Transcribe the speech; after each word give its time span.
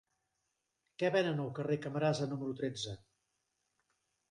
Què 1.03 1.11
venen 1.17 1.43
al 1.43 1.51
carrer 1.59 1.77
de 1.79 1.83
Camarasa 1.85 2.29
número 2.33 2.59
tretze? 2.63 2.97